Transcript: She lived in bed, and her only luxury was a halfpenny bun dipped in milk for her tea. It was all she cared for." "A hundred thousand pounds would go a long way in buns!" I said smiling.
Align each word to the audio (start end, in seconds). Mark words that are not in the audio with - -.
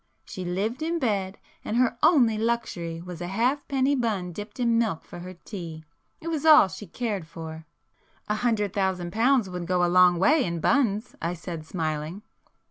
She 0.25 0.43
lived 0.43 0.81
in 0.81 0.97
bed, 0.97 1.37
and 1.63 1.77
her 1.77 1.95
only 2.01 2.35
luxury 2.35 2.99
was 3.03 3.21
a 3.21 3.27
halfpenny 3.27 3.93
bun 3.93 4.31
dipped 4.33 4.59
in 4.59 4.79
milk 4.79 5.03
for 5.05 5.19
her 5.19 5.35
tea. 5.35 5.85
It 6.19 6.27
was 6.27 6.43
all 6.43 6.69
she 6.69 6.87
cared 6.87 7.27
for." 7.27 7.67
"A 8.27 8.33
hundred 8.37 8.73
thousand 8.73 9.13
pounds 9.13 9.47
would 9.47 9.67
go 9.67 9.85
a 9.85 9.85
long 9.85 10.17
way 10.17 10.43
in 10.43 10.59
buns!" 10.59 11.15
I 11.21 11.35
said 11.35 11.67
smiling. 11.67 12.23